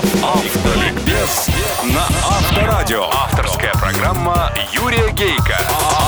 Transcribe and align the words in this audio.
Автоликбез 0.00 1.48
на 1.84 2.04
Авторадио. 2.26 3.04
Авторская 3.12 3.72
программа 3.74 4.50
Юрия 4.72 5.12
Гейка. 5.12 5.58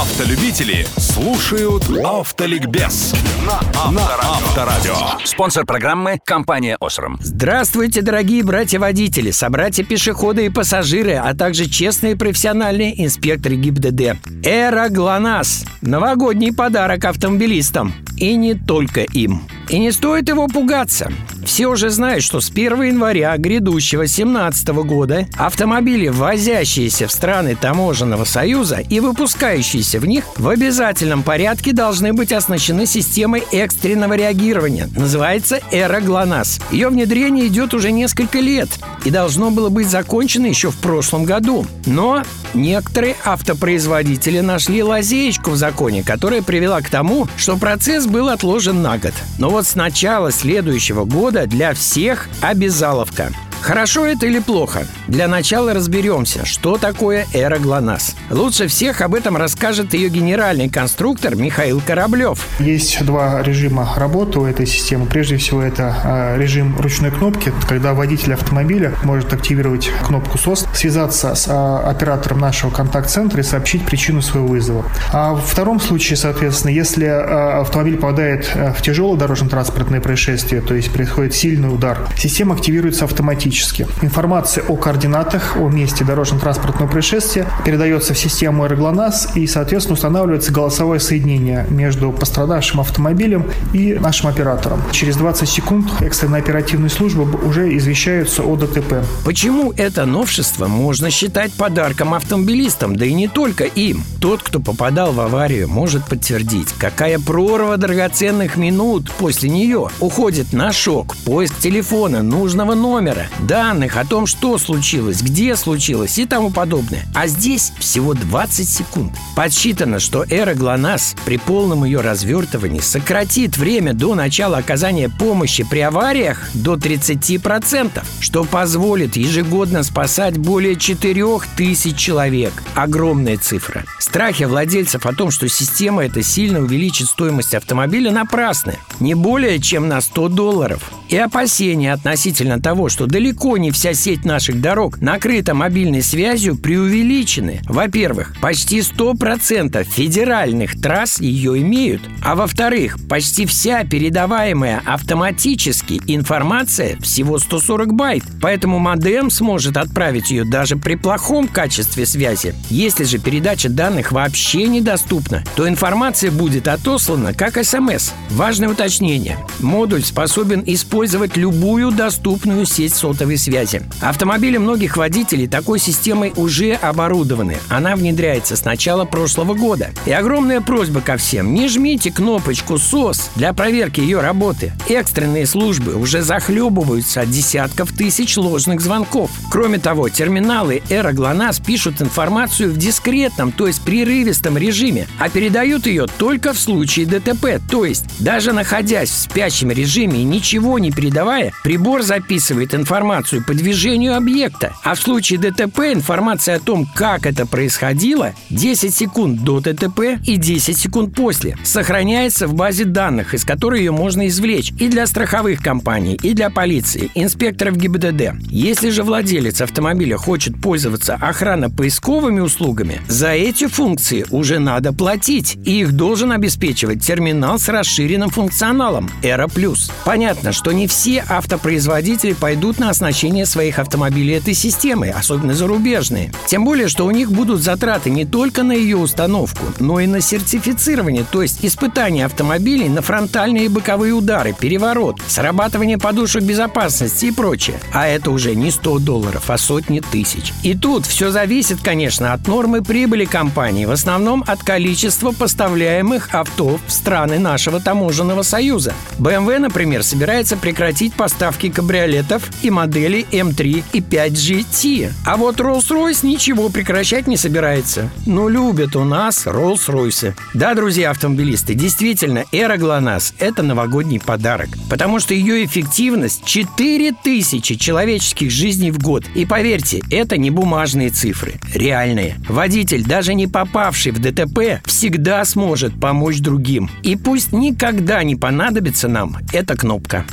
Автолюбители 0.00 0.86
слушают 0.96 1.82
Автоликбез 2.04 3.12
на 3.44 3.58
Авторадио. 3.74 4.94
Спонсор 5.24 5.66
программы– 5.66 6.20
компания 6.24 6.76
«Осрам». 6.80 7.18
Здравствуйте, 7.20 8.02
дорогие 8.02 8.44
братья-водители, 8.44 9.32
собратья-пешеходы 9.32 10.46
и 10.46 10.50
пассажиры, 10.50 11.14
а 11.14 11.34
также 11.34 11.66
честные 11.66 12.14
профессиональные 12.14 13.04
инспекторы 13.04 13.56
ГИБДД. 13.56 14.18
Эра 14.44 14.88
ГЛОНАСС– 14.88 15.64
новогодний 15.80 16.54
подарок 16.54 17.04
автомобилистам. 17.06 17.92
И 18.16 18.36
не 18.36 18.54
только 18.54 19.00
им. 19.00 19.48
И 19.68 19.78
не 19.78 19.90
стоит 19.90 20.28
его 20.28 20.46
пугаться. 20.46 21.10
Все 21.44 21.66
уже 21.66 21.90
знают, 21.90 22.22
что 22.22 22.40
с 22.40 22.50
1 22.50 22.82
января 22.82 23.36
грядущего 23.36 24.02
2017 24.02 24.68
года 24.68 25.26
автомобили, 25.36 26.08
ввозящиеся 26.08 27.08
в 27.08 27.12
страны 27.12 27.56
таможенного 27.56 28.24
союза 28.24 28.76
и 28.76 29.00
выпускающиеся 29.00 30.00
в 30.00 30.06
них, 30.06 30.24
в 30.36 30.48
обязательном 30.48 31.22
порядке 31.22 31.72
должны 31.72 32.12
быть 32.12 32.32
оснащены 32.32 32.86
системой 32.86 33.42
экстренного 33.52 34.14
реагирования. 34.14 34.88
Называется 34.94 35.60
«Эра 35.70 36.00
ГЛОНАСС». 36.00 36.60
Ее 36.70 36.88
внедрение 36.88 37.46
идет 37.46 37.74
уже 37.74 37.90
несколько 37.90 38.40
лет 38.40 38.68
и 39.04 39.10
должно 39.10 39.50
было 39.50 39.70
быть 39.70 39.88
закончено 39.88 40.46
еще 40.46 40.70
в 40.70 40.76
прошлом 40.76 41.24
году. 41.24 41.66
Но 41.86 42.22
некоторые 42.54 43.16
автопроизводители 43.24 44.40
нашли 44.40 44.82
лазеечку 44.82 45.50
в 45.50 45.56
законе, 45.56 46.02
которая 46.02 46.42
привела 46.42 46.80
к 46.80 46.90
тому, 46.90 47.28
что 47.36 47.56
процесс 47.56 48.06
был 48.06 48.28
отложен 48.28 48.82
на 48.82 48.98
год. 48.98 49.14
Но 49.38 49.50
вот 49.50 49.66
с 49.66 49.74
начала 49.74 50.30
следующего 50.30 51.04
года 51.04 51.29
для 51.46 51.72
всех 51.74 52.28
обязаловка– 52.42 53.30
Хорошо 53.60 54.06
это 54.06 54.26
или 54.26 54.38
плохо? 54.38 54.86
Для 55.06 55.28
начала 55.28 55.74
разберемся, 55.74 56.46
что 56.46 56.78
такое 56.78 57.26
эра 57.34 57.58
ГЛОНАСС. 57.58 58.16
Лучше 58.30 58.68
всех 58.68 59.02
об 59.02 59.14
этом 59.14 59.36
расскажет 59.36 59.92
ее 59.92 60.08
генеральный 60.08 60.70
конструктор 60.70 61.36
Михаил 61.36 61.82
Кораблев. 61.86 62.46
Есть 62.58 63.04
два 63.04 63.42
режима 63.42 63.92
работы 63.96 64.40
у 64.40 64.46
этой 64.46 64.66
системы. 64.66 65.06
Прежде 65.06 65.36
всего, 65.36 65.62
это 65.62 65.94
а, 66.02 66.38
режим 66.38 66.74
ручной 66.80 67.10
кнопки, 67.10 67.52
когда 67.68 67.92
водитель 67.92 68.32
автомобиля 68.32 68.94
может 69.04 69.32
активировать 69.32 69.90
кнопку 70.06 70.38
СОС, 70.38 70.66
связаться 70.72 71.34
с 71.34 71.46
а, 71.48 71.80
оператором 71.90 72.38
нашего 72.38 72.70
контакт-центра 72.70 73.40
и 73.40 73.44
сообщить 73.44 73.84
причину 73.84 74.22
своего 74.22 74.48
вызова. 74.48 74.86
А 75.12 75.34
в 75.34 75.44
втором 75.44 75.80
случае, 75.80 76.16
соответственно, 76.16 76.72
если 76.72 77.04
а, 77.04 77.60
автомобиль 77.60 77.96
попадает 77.96 78.50
в 78.54 78.80
тяжелое 78.82 79.18
дорожно-транспортное 79.18 80.00
происшествие, 80.00 80.62
то 80.62 80.74
есть 80.74 80.90
происходит 80.92 81.34
сильный 81.34 81.72
удар, 81.72 81.98
система 82.16 82.54
активируется 82.54 83.04
автоматически 83.04 83.49
автоматически. 83.50 83.86
Информация 84.02 84.64
о 84.64 84.76
координатах, 84.76 85.56
о 85.56 85.68
месте 85.68 86.04
дорожно-транспортного 86.04 86.88
происшествия 86.88 87.46
передается 87.64 88.14
в 88.14 88.18
систему 88.18 88.66
«Эроглонас» 88.66 89.28
и, 89.34 89.46
соответственно, 89.46 89.94
устанавливается 89.94 90.52
голосовое 90.52 91.00
соединение 91.00 91.66
между 91.70 92.12
пострадавшим 92.12 92.80
автомобилем 92.80 93.50
и 93.72 93.94
нашим 93.94 94.28
оператором. 94.28 94.82
Через 94.92 95.16
20 95.16 95.48
секунд 95.48 95.90
экстренная 96.00 96.40
оперативная 96.40 96.88
служба 96.88 97.22
уже 97.22 97.76
извещаются 97.76 98.42
о 98.42 98.56
ДТП. 98.56 99.04
Почему 99.24 99.72
это 99.76 100.06
новшество 100.06 100.66
можно 100.66 101.10
считать 101.10 101.52
подарком 101.52 102.14
автомобилистам, 102.14 102.96
да 102.96 103.04
и 103.04 103.12
не 103.12 103.28
только 103.28 103.64
им? 103.64 104.02
Тот, 104.20 104.42
кто 104.42 104.60
попадал 104.60 105.12
в 105.12 105.20
аварию, 105.20 105.68
может 105.68 106.04
подтвердить, 106.04 106.72
какая 106.78 107.18
прорва 107.18 107.76
драгоценных 107.76 108.56
минут 108.56 109.10
после 109.12 109.50
нее 109.50 109.88
уходит 110.00 110.52
на 110.52 110.72
шок, 110.72 111.16
поиск 111.24 111.58
телефона, 111.58 112.22
нужного 112.22 112.74
номера, 112.74 113.28
данных 113.46 113.96
о 113.96 114.04
том, 114.04 114.26
что 114.26 114.58
случилось, 114.58 115.22
где 115.22 115.56
случилось 115.56 116.18
и 116.18 116.26
тому 116.26 116.50
подобное. 116.50 117.04
А 117.14 117.26
здесь 117.26 117.72
всего 117.78 118.14
20 118.14 118.68
секунд. 118.68 119.12
Подсчитано, 119.36 120.00
что 120.00 120.24
эра 120.28 120.54
ГЛОНАСС 120.54 121.16
при 121.24 121.36
полном 121.36 121.84
ее 121.84 122.00
развертывании 122.00 122.80
сократит 122.80 123.56
время 123.56 123.94
до 123.94 124.14
начала 124.14 124.58
оказания 124.58 125.08
помощи 125.08 125.64
при 125.64 125.80
авариях 125.80 126.48
до 126.54 126.74
30%, 126.74 128.02
что 128.20 128.44
позволит 128.44 129.16
ежегодно 129.16 129.82
спасать 129.82 130.38
более 130.38 130.76
4000 130.76 131.96
человек. 131.96 132.52
Огромная 132.74 133.36
цифра. 133.36 133.84
Страхи 133.98 134.44
владельцев 134.44 135.06
о 135.06 135.12
том, 135.12 135.30
что 135.30 135.48
система 135.48 136.04
эта 136.04 136.22
сильно 136.22 136.60
увеличит 136.60 137.08
стоимость 137.08 137.54
автомобиля, 137.54 138.10
напрасны. 138.10 138.78
Не 138.98 139.14
более 139.14 139.60
чем 139.60 139.88
на 139.88 140.00
100 140.00 140.28
долларов. 140.28 140.90
И 141.08 141.16
опасения 141.16 141.92
относительно 141.92 142.60
того, 142.60 142.88
что 142.88 143.06
далеко 143.06 143.29
далеко 143.30 143.56
не 143.58 143.70
вся 143.70 143.94
сеть 143.94 144.24
наших 144.24 144.60
дорог 144.60 145.00
накрыта 145.00 145.54
мобильной 145.54 146.02
связью, 146.02 146.56
преувеличены. 146.56 147.60
Во-первых, 147.68 148.34
почти 148.40 148.80
100% 148.80 149.84
федеральных 149.84 150.80
трасс 150.80 151.20
ее 151.20 151.60
имеют. 151.60 152.02
А 152.24 152.34
во-вторых, 152.34 152.96
почти 153.08 153.46
вся 153.46 153.84
передаваемая 153.84 154.82
автоматически 154.84 156.00
информация 156.08 156.98
всего 156.98 157.38
140 157.38 157.94
байт. 157.94 158.24
Поэтому 158.42 158.80
модем 158.80 159.30
сможет 159.30 159.76
отправить 159.76 160.32
ее 160.32 160.44
даже 160.44 160.76
при 160.76 160.96
плохом 160.96 161.46
качестве 161.46 162.06
связи. 162.06 162.52
Если 162.68 163.04
же 163.04 163.18
передача 163.18 163.68
данных 163.68 164.10
вообще 164.10 164.66
недоступна, 164.66 165.44
то 165.54 165.68
информация 165.68 166.32
будет 166.32 166.66
отослана 166.66 167.32
как 167.32 167.64
СМС. 167.64 168.10
Важное 168.30 168.70
уточнение. 168.70 169.38
Модуль 169.60 170.02
способен 170.02 170.64
использовать 170.66 171.36
любую 171.36 171.92
доступную 171.92 172.66
сеть 172.66 172.94
сотовой 172.94 173.19
сотовой 173.20 173.36
связи. 173.36 173.82
Автомобили 174.00 174.56
многих 174.56 174.96
водителей 174.96 175.46
такой 175.46 175.78
системой 175.78 176.32
уже 176.36 176.72
оборудованы. 176.72 177.58
Она 177.68 177.94
внедряется 177.94 178.56
с 178.56 178.64
начала 178.64 179.04
прошлого 179.04 179.52
года. 179.52 179.90
И 180.06 180.12
огромная 180.12 180.62
просьба 180.62 181.02
ко 181.02 181.18
всем. 181.18 181.52
Не 181.52 181.68
жмите 181.68 182.10
кнопочку 182.10 182.78
«СОС» 182.78 183.30
для 183.36 183.52
проверки 183.52 184.00
ее 184.00 184.20
работы. 184.20 184.72
Экстренные 184.88 185.46
службы 185.46 185.96
уже 185.96 186.22
захлебываются 186.22 187.20
от 187.20 187.30
десятков 187.30 187.92
тысяч 187.92 188.38
ложных 188.38 188.80
звонков. 188.80 189.30
Кроме 189.50 189.78
того, 189.78 190.08
терминалы 190.08 190.80
Эра 190.90 191.12
ГЛОНАСС 191.12 191.58
пишут 191.58 192.00
информацию 192.00 192.70
в 192.70 192.76
дискретном, 192.76 193.50
то 193.50 193.66
есть 193.66 193.82
прерывистом 193.82 194.56
режиме, 194.56 195.08
а 195.18 195.28
передают 195.28 195.86
ее 195.86 196.06
только 196.06 196.52
в 196.52 196.58
случае 196.58 197.06
ДТП. 197.06 197.60
То 197.68 197.84
есть, 197.84 198.04
даже 198.20 198.52
находясь 198.52 199.10
в 199.10 199.18
спящем 199.18 199.72
режиме 199.72 200.20
и 200.20 200.24
ничего 200.24 200.78
не 200.78 200.92
передавая, 200.92 201.52
прибор 201.64 202.02
записывает 202.02 202.76
информацию 202.76 203.44
по 203.44 203.52
движению 203.52 204.16
объекта. 204.16 204.72
А 204.84 204.94
в 204.94 205.00
случае 205.00 205.40
ДТП 205.40 205.80
информация 205.92 206.56
о 206.56 206.60
том, 206.60 206.86
как 206.94 207.26
это 207.26 207.44
происходило, 207.44 208.34
10 208.50 208.94
секунд 208.94 209.42
до 209.42 209.58
ДТП 209.58 210.20
и 210.24 210.36
10 210.36 210.78
секунд 210.78 211.16
после, 211.16 211.56
сохраняется 211.64 212.46
в 212.46 212.54
базе 212.54 212.84
данных, 212.84 213.34
из 213.34 213.44
которой 213.44 213.80
ее 213.80 213.90
можно 213.90 214.28
извлечь 214.28 214.70
и 214.78 214.86
для 214.86 215.08
страховых 215.08 215.60
компаний, 215.60 216.16
и 216.22 216.34
для 216.34 216.50
полиции, 216.50 217.10
инспекторов 217.16 217.76
ГИБДД. 217.76 218.34
Если 218.48 218.90
же 218.90 219.02
владелец 219.02 219.39
автомобиля 219.60 220.16
хочет 220.16 220.60
пользоваться 220.60 221.14
охранно-поисковыми 221.14 222.40
услугами, 222.40 223.00
за 223.08 223.28
эти 223.28 223.66
функции 223.66 224.26
уже 224.30 224.58
надо 224.58 224.92
платить, 224.92 225.56
и 225.64 225.80
их 225.80 225.92
должен 225.92 226.32
обеспечивать 226.32 227.04
терминал 227.04 227.58
с 227.58 227.68
расширенным 227.68 228.30
функционалом 228.30 229.10
Эра 229.22 229.48
Плюс. 229.48 229.90
Понятно, 230.04 230.52
что 230.52 230.72
не 230.72 230.86
все 230.86 231.24
автопроизводители 231.28 232.32
пойдут 232.32 232.78
на 232.78 232.90
оснащение 232.90 233.46
своих 233.46 233.78
автомобилей 233.78 234.34
этой 234.34 234.54
системой, 234.54 235.10
особенно 235.10 235.54
зарубежные. 235.54 236.32
Тем 236.46 236.64
более, 236.64 236.88
что 236.88 237.06
у 237.06 237.10
них 237.10 237.30
будут 237.30 237.60
затраты 237.60 238.10
не 238.10 238.24
только 238.24 238.62
на 238.62 238.72
ее 238.72 238.96
установку, 238.96 239.64
но 239.78 240.00
и 240.00 240.06
на 240.06 240.20
сертифицирование, 240.20 241.24
то 241.30 241.42
есть 241.42 241.64
испытание 241.64 242.26
автомобилей 242.26 242.88
на 242.88 243.02
фронтальные 243.02 243.66
и 243.66 243.68
боковые 243.68 244.12
удары, 244.12 244.54
переворот, 244.58 245.20
срабатывание 245.26 245.98
подушек 245.98 246.42
безопасности 246.42 247.26
и 247.26 247.32
прочее. 247.32 247.78
А 247.92 248.06
это 248.06 248.30
уже 248.30 248.54
не 248.54 248.70
100 248.70 248.98
долларов, 248.98 249.29
а 249.48 249.58
сотни 249.58 250.00
тысяч. 250.00 250.52
И 250.62 250.74
тут 250.74 251.06
все 251.06 251.30
зависит, 251.30 251.80
конечно, 251.82 252.32
от 252.32 252.46
нормы 252.48 252.82
прибыли 252.82 253.24
компании, 253.24 253.84
в 253.84 253.90
основном 253.90 254.44
от 254.46 254.62
количества 254.62 255.32
поставляемых 255.32 256.34
авто 256.34 256.78
в 256.86 256.92
страны 256.92 257.38
нашего 257.38 257.80
таможенного 257.80 258.42
союза. 258.42 258.94
BMW, 259.18 259.58
например, 259.58 260.02
собирается 260.02 260.56
прекратить 260.56 261.14
поставки 261.14 261.68
кабриолетов 261.68 262.48
и 262.62 262.70
модели 262.70 263.26
M3 263.30 263.84
и 263.92 264.00
5 264.00 264.32
GT. 264.32 265.12
А 265.26 265.36
вот 265.36 265.60
Rolls-Royce 265.60 266.26
ничего 266.26 266.68
прекращать 266.68 267.26
не 267.26 267.36
собирается. 267.36 268.10
Но 268.26 268.48
любят 268.48 268.96
у 268.96 269.04
нас 269.04 269.46
Rolls-Royce. 269.46 270.34
Да, 270.54 270.74
друзья 270.74 271.10
автомобилисты, 271.10 271.74
действительно, 271.74 272.44
эра 272.52 272.76
ГЛОНАСС– 272.76 273.34
это 273.38 273.62
новогодний 273.62 274.20
подарок. 274.20 274.68
Потому 274.88 275.20
что 275.20 275.34
ее 275.34 275.64
эффективность 275.64 276.44
4000 276.44 277.76
человеческих 277.76 278.50
жизней 278.50 278.90
в 278.90 278.98
год. 278.98 279.19
И 279.34 279.46
поверьте, 279.46 280.02
это 280.10 280.36
не 280.36 280.50
бумажные 280.50 281.10
цифры, 281.10 281.54
реальные. 281.74 282.36
Водитель, 282.48 283.04
даже 283.04 283.34
не 283.34 283.46
попавший 283.46 284.12
в 284.12 284.18
ДТП, 284.18 284.80
всегда 284.84 285.44
сможет 285.44 285.98
помочь 286.00 286.40
другим. 286.40 286.90
И 287.02 287.16
пусть 287.16 287.52
никогда 287.52 288.22
не 288.22 288.36
понадобится 288.36 289.08
нам 289.08 289.36
эта 289.52 289.76
кнопка. 289.76 290.24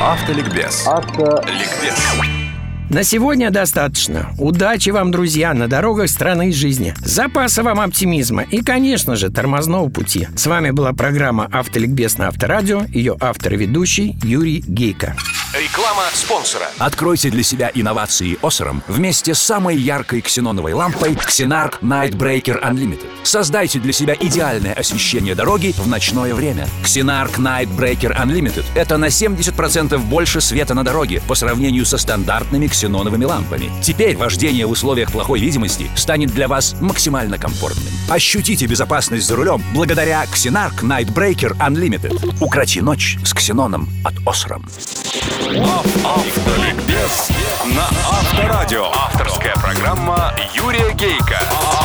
Автоликбез. 0.00 0.86
Автоликбез. 0.86 1.98
На 2.90 3.04
сегодня 3.04 3.50
достаточно. 3.50 4.30
Удачи 4.36 4.90
вам, 4.90 5.12
друзья, 5.12 5.54
на 5.54 5.68
дорогах 5.68 6.08
страны 6.08 6.48
и 6.48 6.52
жизни. 6.52 6.92
Запаса 6.98 7.62
вам 7.62 7.78
оптимизма 7.78 8.42
и, 8.42 8.62
конечно 8.62 9.14
же, 9.14 9.30
тормозного 9.30 9.88
пути. 9.88 10.26
С 10.34 10.46
вами 10.46 10.72
была 10.72 10.92
программа 10.92 11.48
«Автоликбез» 11.52 12.18
на 12.18 12.26
Авторадио. 12.26 12.82
Ее 12.88 13.16
автор 13.20 13.54
и 13.54 13.58
ведущий 13.58 14.18
Юрий 14.24 14.64
Гейко. 14.66 15.14
Реклама 15.52 16.04
спонсора. 16.14 16.66
Откройте 16.78 17.28
для 17.28 17.42
себя 17.42 17.72
инновации 17.74 18.38
Осером 18.40 18.84
вместе 18.86 19.34
с 19.34 19.42
самой 19.42 19.76
яркой 19.76 20.20
ксеноновой 20.20 20.74
лампой 20.74 21.14
Xenarc 21.14 21.80
Nightbreaker 21.80 22.62
Unlimited. 22.62 23.08
Создайте 23.24 23.80
для 23.80 23.92
себя 23.92 24.14
идеальное 24.14 24.74
освещение 24.74 25.34
дороги 25.34 25.74
в 25.76 25.88
ночное 25.88 26.36
время. 26.36 26.68
Xenarc 26.84 27.38
Nightbreaker 27.38 28.16
Unlimited– 28.16 28.64
это 28.76 28.96
на 28.96 29.06
70% 29.06 29.98
больше 29.98 30.40
света 30.40 30.74
на 30.74 30.84
дороге 30.84 31.20
по 31.26 31.34
сравнению 31.34 31.84
со 31.84 31.98
стандартными 31.98 32.68
ксеноновыми 32.68 33.24
лампами. 33.24 33.72
Теперь 33.82 34.16
вождение 34.16 34.66
в 34.66 34.70
условиях 34.70 35.10
плохой 35.10 35.40
видимости 35.40 35.90
станет 35.96 36.30
для 36.30 36.46
вас 36.46 36.76
максимально 36.80 37.38
комфортным. 37.38 37.92
Ощутите 38.08 38.66
безопасность 38.66 39.26
за 39.26 39.34
рулем 39.34 39.60
благодаря 39.74 40.24
Xenarc 40.26 40.82
Nightbreaker 40.82 41.58
Unlimited. 41.58 42.36
Укроти 42.40 42.78
ночь 42.78 43.18
с 43.24 43.34
ксеноном 43.34 43.88
от 44.04 44.14
Осрам. 44.24 44.64
Автоликбез 45.50 47.28
на 47.64 47.82
Авторадио. 48.08 48.84
Авторская 48.94 49.54
программа 49.56 50.32
Юрия 50.54 50.92
Гейка. 50.92 51.40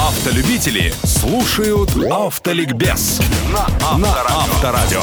Автолюбители 0.07 0.93
слушают 1.03 1.89
Автоликбез 2.11 3.19
на 3.51 3.65
Авторадио. 3.81 5.01